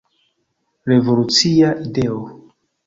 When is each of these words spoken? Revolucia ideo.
Revolucia 0.93 1.69
ideo. 1.87 2.21